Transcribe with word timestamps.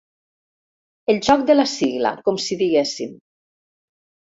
El 1.15 1.19
joc 1.27 1.43
de 1.51 1.57
la 1.59 1.67
sigla, 1.73 2.15
com 2.31 2.41
si 2.47 2.59
diguéssim. 2.65 3.15